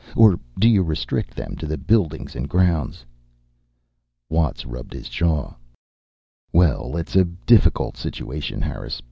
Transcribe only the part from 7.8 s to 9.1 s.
situation, Harris.